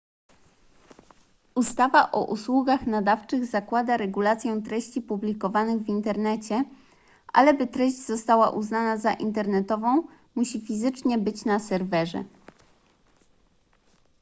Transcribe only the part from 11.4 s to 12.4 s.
na serwerze